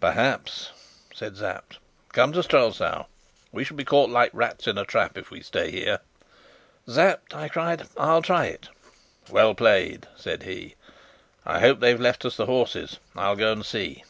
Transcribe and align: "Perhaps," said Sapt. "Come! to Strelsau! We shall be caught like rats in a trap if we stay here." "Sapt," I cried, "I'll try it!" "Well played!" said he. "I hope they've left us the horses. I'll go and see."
"Perhaps," 0.00 0.70
said 1.12 1.36
Sapt. 1.36 1.76
"Come! 2.14 2.32
to 2.32 2.42
Strelsau! 2.42 3.04
We 3.52 3.64
shall 3.64 3.76
be 3.76 3.84
caught 3.84 4.08
like 4.08 4.30
rats 4.32 4.66
in 4.66 4.78
a 4.78 4.84
trap 4.86 5.18
if 5.18 5.30
we 5.30 5.42
stay 5.42 5.70
here." 5.70 5.98
"Sapt," 6.86 7.34
I 7.34 7.50
cried, 7.50 7.86
"I'll 7.98 8.22
try 8.22 8.46
it!" 8.46 8.70
"Well 9.28 9.54
played!" 9.54 10.08
said 10.16 10.44
he. 10.44 10.76
"I 11.44 11.60
hope 11.60 11.80
they've 11.80 12.00
left 12.00 12.24
us 12.24 12.38
the 12.38 12.46
horses. 12.46 12.98
I'll 13.14 13.36
go 13.36 13.52
and 13.52 13.66
see." 13.66 14.04